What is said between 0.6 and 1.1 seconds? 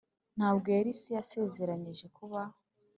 yari se